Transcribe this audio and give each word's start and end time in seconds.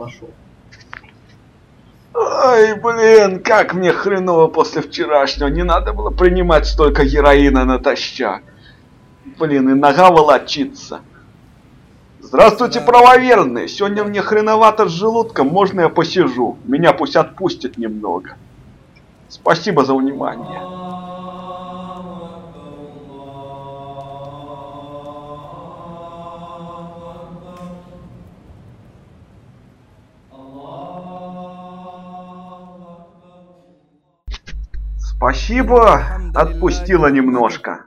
пошел. 0.00 0.30
Ай, 2.14 2.74
блин, 2.74 3.42
как 3.42 3.74
мне 3.74 3.92
хреново 3.92 4.48
после 4.48 4.80
вчерашнего. 4.80 5.48
Не 5.48 5.62
надо 5.62 5.92
было 5.92 6.10
принимать 6.10 6.66
столько 6.66 7.04
героина 7.04 7.64
натощак. 7.66 8.42
Блин, 9.38 9.68
и 9.70 9.74
нога 9.74 10.10
волочится. 10.10 11.00
Здравствуйте, 12.20 12.80
правоверные. 12.80 13.68
Сегодня 13.68 14.04
мне 14.04 14.22
хреновато 14.22 14.88
с 14.88 14.92
желудком. 14.92 15.48
Можно 15.48 15.82
я 15.82 15.88
посижу? 15.90 16.56
Меня 16.64 16.92
пусть 16.92 17.16
отпустят 17.16 17.76
немного. 17.76 18.36
Спасибо 19.28 19.84
за 19.84 19.94
внимание. 19.94 20.79
Спасибо, 35.20 36.02
отпустила 36.34 37.08
немножко. 37.08 37.84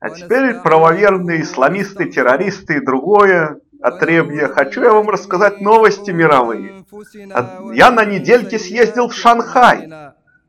А 0.00 0.10
теперь 0.10 0.54
правоверные 0.54 1.42
исламисты, 1.42 2.06
террористы 2.06 2.78
и 2.78 2.84
другое 2.84 3.60
отребье. 3.80 4.48
Хочу 4.48 4.82
я 4.82 4.92
вам 4.92 5.08
рассказать 5.08 5.60
новости 5.60 6.10
мировые. 6.10 6.84
Я 7.72 7.92
на 7.92 8.04
недельке 8.04 8.58
съездил 8.58 9.10
в 9.10 9.14
Шанхай. 9.14 9.88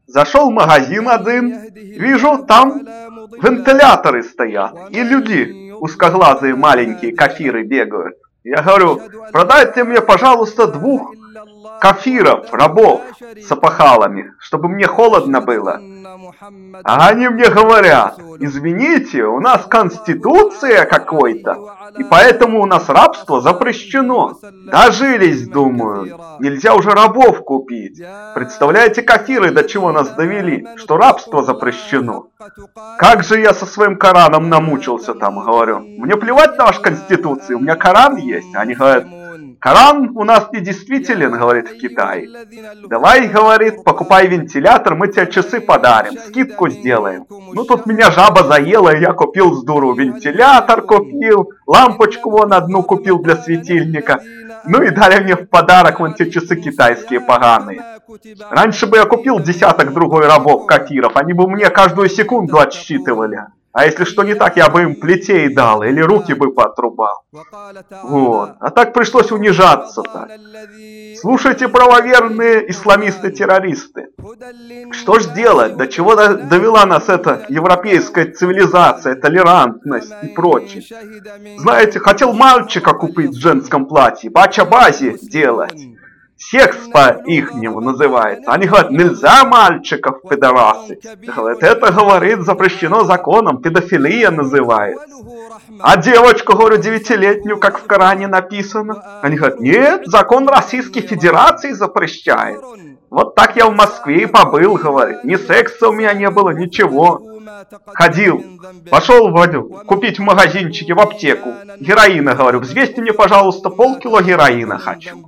Зашел 0.08 0.50
в 0.50 0.54
магазин 0.54 1.08
один, 1.08 1.72
вижу, 1.72 2.46
там 2.48 2.80
вентиляторы 3.40 4.24
стоят, 4.24 4.74
и 4.90 5.04
люди 5.04 5.72
узкоглазые 5.74 6.56
маленькие 6.56 7.16
кафиры 7.16 7.64
бегают. 7.64 8.18
Я 8.44 8.64
говорю, 8.64 9.00
продайте 9.32 9.84
мне, 9.84 10.02
пожалуйста, 10.02 10.66
двух 10.66 11.14
кафиров, 11.82 12.54
рабов 12.54 13.02
с 13.20 13.52
опахалами, 13.52 14.34
чтобы 14.38 14.70
мне 14.70 14.86
холодно 14.86 15.42
было. 15.42 15.82
А 16.84 17.08
они 17.08 17.28
мне 17.28 17.50
говорят, 17.50 18.20
извините, 18.40 19.24
у 19.26 19.40
нас 19.40 19.66
конституция 19.66 20.86
какой-то, 20.86 21.58
и 21.98 22.04
поэтому 22.04 22.62
у 22.62 22.68
нас 22.68 22.88
рабство 22.88 23.42
запрещено. 23.42 24.38
Дожились, 24.72 25.48
думаю, 25.48 26.20
нельзя 26.40 26.76
уже 26.76 26.92
рабов 26.92 27.44
купить. 27.44 28.00
Представляете, 28.36 29.02
кафиры 29.02 29.50
до 29.50 29.64
чего 29.64 29.92
нас 29.92 30.10
довели, 30.12 30.68
что 30.76 30.98
рабство 30.98 31.42
запрещено. 31.42 32.28
Как 33.00 33.24
же 33.24 33.40
я 33.40 33.56
со 33.56 33.66
своим 33.66 33.98
Кораном 33.98 34.50
намучился 34.50 35.16
там, 35.16 35.44
говорю. 35.44 35.80
Мне 35.80 36.16
плевать 36.16 36.58
на 36.60 36.66
вашу 36.66 36.82
конституцию, 36.84 37.58
у 37.58 37.62
меня 37.62 37.76
Коран 37.76 38.18
есть. 38.18 38.54
Они 38.56 38.76
говорят, 38.76 39.06
Коран 39.60 40.12
у 40.16 40.24
нас 40.24 40.50
не 40.52 40.60
действителен, 40.60 41.38
говорит 41.38 41.70
в 41.70 41.78
Китае. 41.78 42.28
Давай, 42.90 43.28
говорит, 43.28 43.84
покупай 43.84 44.28
вентилятор, 44.28 44.96
мы 44.96 45.08
тебе 45.08 45.28
часы 45.32 45.62
подарим, 45.62 46.18
скидку 46.18 46.70
сделаем. 46.70 47.26
Ну 47.30 47.64
тут 47.66 47.86
меня 47.86 48.12
жаба 48.12 48.44
заела, 48.44 48.96
я 48.96 49.14
купил 49.14 49.54
с 49.54 49.64
дуру 49.64 49.94
вентилятор 49.94 50.82
купил, 50.82 51.52
лампочку 51.68 52.30
вон 52.30 52.54
одну 52.54 52.84
купил 52.84 53.20
для 53.20 53.36
светильника. 53.36 54.22
Ну 54.66 54.82
и 54.82 54.90
дали 54.90 55.24
мне 55.24 55.36
в 55.36 55.48
подарок 55.48 56.00
вон 56.00 56.14
те 56.14 56.30
часы 56.30 56.56
китайские 56.56 57.22
поганые. 57.22 57.84
Раньше 58.50 58.88
бы 58.88 58.98
я 58.98 59.06
купил 59.06 59.40
десяток 59.40 59.94
другой 59.94 60.28
рабов 60.28 60.66
кафиров, 60.66 61.16
они 61.16 61.34
бы 61.34 61.48
мне 61.48 61.70
каждую 61.70 62.10
секунду 62.10 62.60
отсчитывали. 62.60 63.46
А 63.74 63.86
если 63.86 64.04
что 64.04 64.24
не 64.24 64.36
так, 64.36 64.58
я 64.58 64.70
бы 64.70 64.82
им 64.82 64.96
плетей 64.96 65.54
дал 65.54 65.84
или 65.84 66.02
руки 66.02 66.34
бы 66.34 66.54
поотрубал. 66.54 67.24
Вот. 68.04 68.52
А 68.60 68.70
так 68.70 68.94
пришлось 68.94 69.32
унижаться 69.32 70.02
так. 70.02 70.30
Слушайте, 71.20 71.68
правоверные 71.68 72.70
исламисты-террористы. 72.70 74.08
Что 74.92 75.20
ж 75.20 75.28
делать? 75.28 75.78
До 75.78 75.88
чего 75.88 76.16
довела 76.16 76.86
нас 76.86 77.08
эта 77.08 77.46
европейская 77.48 78.26
цивилизация, 78.26 79.16
толерантность 79.16 80.14
и 80.24 80.28
прочее? 80.28 80.84
Знаете, 81.58 82.00
хотел 82.00 82.34
мальчика 82.34 82.94
купить 82.94 83.32
в 83.32 83.40
женском 83.40 83.86
платье, 83.86 84.30
бача-бази 84.30 85.18
делать 85.22 85.88
секс 86.42 86.78
по-ихнему 86.92 87.80
называется. 87.80 88.52
Они 88.52 88.66
говорят, 88.66 88.92
нельзя 88.92 89.46
мальчиков 89.46 90.22
пидорасы. 90.28 91.00
Говорят, 91.36 91.64
это, 91.64 91.92
говорит, 91.92 92.42
запрещено 92.42 93.04
законом, 93.04 93.62
педофилия 93.62 94.32
называется. 94.32 95.06
А 95.80 95.98
девочку, 95.98 96.56
говорю, 96.56 96.78
девятилетнюю, 96.78 97.58
как 97.60 97.80
в 97.80 97.86
Коране 97.86 98.28
написано. 98.28 99.20
Они 99.22 99.38
говорят, 99.38 99.60
нет, 99.60 100.02
закон 100.06 100.48
Российской 100.48 101.02
Федерации 101.02 101.72
запрещает. 101.72 102.60
Вот 103.10 103.36
так 103.36 103.56
я 103.58 103.68
в 103.68 103.76
Москве 103.76 104.24
и 104.24 104.26
побыл, 104.26 104.76
говорит. 104.76 105.24
Ни 105.24 105.36
секса 105.36 105.90
у 105.90 105.94
меня 105.94 106.14
не 106.14 106.30
было, 106.30 106.52
ничего. 106.52 107.22
Ходил, 107.86 108.44
пошел 108.90 109.30
Вадю, 109.32 109.64
купить 109.86 110.20
в 110.20 110.22
магазинчике, 110.22 110.94
в 110.94 111.00
аптеку. 111.00 111.54
Героина, 111.80 112.34
говорю, 112.34 112.60
взвесьте 112.60 113.02
мне, 113.02 113.14
пожалуйста, 113.14 113.70
полкило 113.70 114.22
героина 114.22 114.78
хочу. 114.78 115.24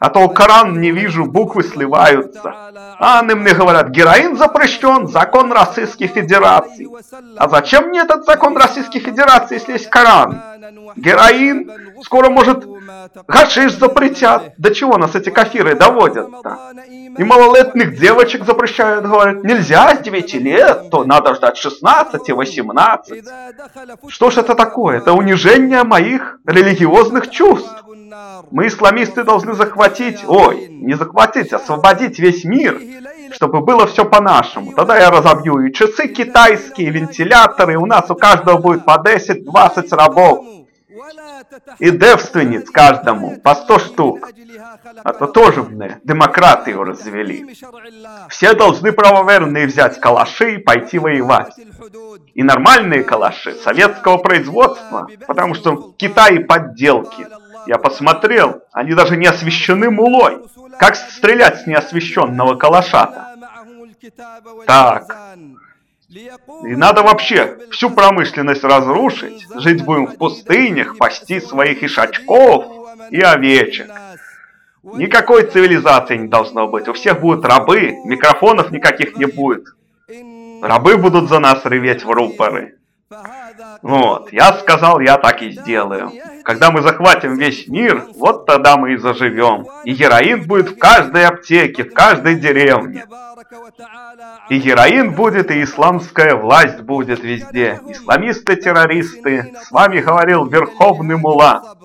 А 0.00 0.08
то 0.08 0.26
Коран 0.30 0.80
не 0.80 0.90
вижу, 0.92 1.26
буквы 1.26 1.62
сливаются. 1.62 2.54
А 2.98 3.20
они 3.20 3.34
мне 3.34 3.52
говорят, 3.52 3.90
героин 3.90 4.34
запрещен, 4.34 5.06
закон 5.06 5.52
Российской 5.52 6.06
Федерации. 6.06 6.88
А 7.36 7.48
зачем 7.50 7.88
мне 7.88 8.00
этот 8.00 8.24
закон 8.24 8.56
Российской 8.56 9.00
Федерации, 9.00 9.56
если 9.56 9.72
есть 9.72 9.90
Коран? 9.90 10.42
Героин, 10.96 11.70
скоро, 12.02 12.30
может, 12.30 12.66
гашиш 13.28 13.72
запретят. 13.74 14.54
До 14.56 14.74
чего 14.74 14.96
нас 14.96 15.14
эти 15.14 15.28
кафиры 15.28 15.74
доводят-то? 15.74 16.72
И 17.18 17.24
малолетних 17.24 17.98
девочек 17.98 18.44
запрещают, 18.46 19.04
говорят, 19.04 19.44
нельзя 19.44 19.94
с 19.96 19.98
9 19.98 20.34
лет, 20.34 20.90
то 20.90 21.04
надо 21.04 21.34
ждать 21.34 21.62
16-18. 21.62 23.22
Что 24.08 24.30
ж 24.30 24.38
это 24.38 24.54
такое? 24.54 24.96
Это 24.98 25.12
унижение 25.12 25.84
моих 25.84 26.38
религиозных 26.46 27.28
чувств. 27.30 27.79
Мы, 28.50 28.66
исламисты, 28.66 29.24
должны 29.24 29.54
захватить, 29.54 30.24
ой, 30.26 30.68
не 30.68 30.94
захватить, 30.94 31.52
освободить 31.52 32.18
весь 32.18 32.44
мир, 32.44 32.80
чтобы 33.32 33.60
было 33.60 33.86
все 33.86 34.04
по-нашему. 34.04 34.72
Тогда 34.72 34.98
я 34.98 35.10
разобью 35.10 35.60
и 35.60 35.72
часы 35.72 36.08
китайские, 36.08 36.88
и 36.88 36.90
вентиляторы, 36.90 37.74
и 37.74 37.76
у 37.76 37.86
нас 37.86 38.10
у 38.10 38.14
каждого 38.14 38.58
будет 38.58 38.84
по 38.84 39.02
10-20 39.02 39.94
рабов. 39.94 40.44
И 41.78 41.90
девственниц 41.90 42.70
каждому 42.70 43.40
по 43.40 43.54
100 43.54 43.78
штук. 43.78 44.30
А 45.02 45.12
то 45.12 45.26
тоже 45.26 45.62
мне 45.62 46.00
демократию 46.04 46.84
развели. 46.84 47.56
Все 48.28 48.54
должны 48.54 48.92
правоверные 48.92 49.66
взять 49.66 49.98
калаши 50.00 50.54
и 50.54 50.58
пойти 50.58 50.98
воевать. 50.98 51.54
И 52.34 52.42
нормальные 52.42 53.02
калаши 53.04 53.54
советского 53.54 54.18
производства, 54.18 55.08
потому 55.26 55.54
что 55.54 55.74
в 55.74 55.96
Китае 55.96 56.40
подделки. 56.40 57.26
Я 57.66 57.78
посмотрел, 57.78 58.62
они 58.72 58.94
даже 58.94 59.16
не 59.16 59.26
освещены 59.26 59.90
мулой. 59.90 60.38
Как 60.78 60.96
стрелять 60.96 61.62
с 61.62 61.66
неосвещенного 61.66 62.56
калаша-то? 62.56 63.36
Так. 64.66 65.36
И 66.08 66.74
надо 66.74 67.02
вообще 67.02 67.58
всю 67.70 67.90
промышленность 67.90 68.64
разрушить. 68.64 69.46
Жить 69.56 69.84
будем 69.84 70.06
в 70.06 70.16
пустынях, 70.16 70.98
пасти 70.98 71.40
своих 71.40 71.82
ишачков 71.82 72.64
и 73.10 73.20
овечек. 73.20 73.90
Никакой 74.82 75.44
цивилизации 75.44 76.16
не 76.16 76.28
должно 76.28 76.66
быть. 76.66 76.88
У 76.88 76.94
всех 76.94 77.20
будут 77.20 77.44
рабы, 77.44 77.94
микрофонов 78.04 78.70
никаких 78.72 79.16
не 79.16 79.26
будет. 79.26 79.66
Рабы 80.62 80.96
будут 80.96 81.28
за 81.28 81.38
нас 81.38 81.64
реветь 81.64 82.04
в 82.04 82.10
рупоры. 82.10 82.76
Вот, 83.82 84.32
я 84.32 84.52
сказал, 84.54 85.00
я 85.00 85.16
так 85.16 85.42
и 85.42 85.50
сделаю. 85.50 86.12
Когда 86.44 86.70
мы 86.70 86.82
захватим 86.82 87.36
весь 87.36 87.68
мир, 87.68 88.06
вот 88.16 88.46
тогда 88.46 88.76
мы 88.76 88.94
и 88.94 88.96
заживем. 88.96 89.66
И 89.84 89.92
героин 89.92 90.46
будет 90.46 90.70
в 90.70 90.78
каждой 90.78 91.26
аптеке, 91.26 91.84
в 91.84 91.92
каждой 91.92 92.36
деревне. 92.36 93.06
И 94.48 94.58
героин 94.58 95.12
будет, 95.14 95.50
и 95.50 95.62
исламская 95.62 96.34
власть 96.34 96.80
будет 96.80 97.22
везде. 97.22 97.80
Исламисты-террористы. 97.86 99.54
С 99.62 99.70
вами 99.70 100.00
говорил 100.00 100.46
Верховный 100.46 101.16
Мула. 101.16 101.76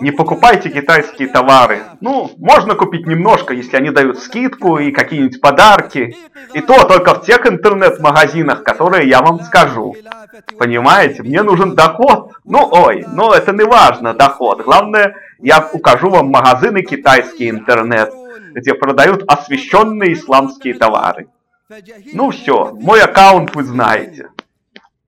Не 0.00 0.10
покупайте 0.10 0.70
китайские 0.70 1.28
товары. 1.28 1.82
Ну, 2.00 2.30
можно 2.38 2.74
купить 2.74 3.06
немножко, 3.06 3.54
если 3.54 3.76
они 3.76 3.90
дают 3.90 4.18
скидку 4.18 4.78
и 4.78 4.90
какие-нибудь 4.90 5.40
подарки. 5.40 6.16
И 6.52 6.60
то 6.60 6.84
только 6.84 7.14
в 7.14 7.24
тех 7.24 7.46
интернет-магазинах, 7.46 8.64
которые 8.64 9.08
я 9.08 9.20
вам 9.20 9.40
скажу. 9.40 9.94
Понимаете, 10.58 11.22
мне 11.22 11.42
нужен 11.42 11.74
доход. 11.74 12.32
Ну, 12.44 12.68
ой, 12.70 13.04
ну 13.12 13.32
это 13.32 13.52
не 13.52 13.64
важно, 13.64 14.14
доход. 14.14 14.64
Главное, 14.64 15.14
я 15.38 15.68
укажу 15.72 16.10
вам 16.10 16.28
магазины 16.28 16.82
китайский 16.82 17.50
интернет, 17.50 18.12
где 18.52 18.74
продают 18.74 19.24
освещенные 19.28 20.14
исламские 20.14 20.74
товары. 20.74 21.28
Ну 22.12 22.30
все, 22.30 22.72
мой 22.72 23.00
аккаунт 23.00 23.54
вы 23.54 23.64
знаете. 23.64 24.28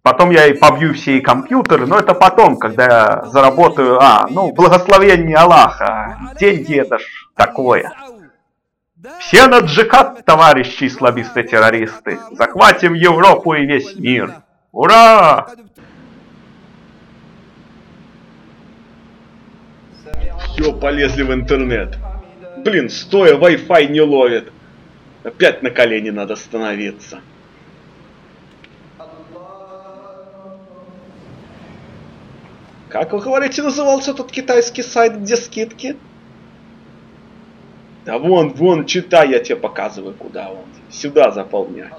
Потом 0.07 0.31
я 0.31 0.47
и 0.47 0.53
побью 0.53 0.95
все 0.95 1.19
и 1.19 1.21
компьютеры, 1.21 1.85
но 1.85 1.99
это 1.99 2.15
потом, 2.15 2.59
когда 2.59 2.85
я 2.85 3.23
заработаю... 3.25 3.99
А, 4.01 4.29
ну, 4.31 4.53
благословение 4.53 5.37
Аллаха. 5.37 6.33
Деньги 6.39 6.79
это 6.79 7.01
ж 7.01 7.03
такое. 7.35 7.93
Все 9.19 9.49
на 9.49 9.59
джихад, 9.59 10.25
товарищи 10.25 10.85
исламисты-террористы. 10.85 12.21
Захватим 12.31 12.95
Европу 12.95 13.55
и 13.55 13.67
весь 13.67 13.97
мир. 13.97 14.33
Ура! 14.71 15.49
Все, 20.45 20.73
полезли 20.73 21.25
в 21.25 21.33
интернет. 21.35 21.99
Блин, 22.59 22.91
стоя, 22.91 23.35
Wi-Fi 23.37 23.89
не 23.89 24.03
ловит. 24.03 24.53
Опять 25.25 25.65
на 25.65 25.71
колени 25.71 26.11
надо 26.11 26.37
становиться. 26.37 27.19
Как 32.97 33.13
вы 33.13 33.21
говорите, 33.21 33.63
назывался 33.63 34.15
тот 34.15 34.33
китайский 34.33 34.83
сайт, 34.83 35.21
где 35.21 35.37
скидки? 35.37 35.97
Да 38.07 38.19
вон, 38.19 38.55
вон, 38.55 38.87
читай, 38.87 39.31
я 39.31 39.39
тебе 39.39 39.57
показываю, 39.57 40.15
куда 40.15 40.51
он. 40.51 40.65
Сюда 40.91 41.31
заполняй. 41.31 41.91